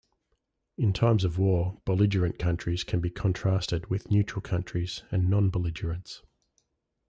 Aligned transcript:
In 0.79 0.93
times 0.93 1.23
of 1.23 1.37
war, 1.37 1.79
belligerent 1.85 2.39
countries 2.39 2.83
can 2.83 3.01
be 3.01 3.11
contrasted 3.11 3.87
with 3.91 4.09
neutral 4.09 4.41
countries 4.41 5.03
and 5.11 5.29
non-belligerents. 5.29 6.23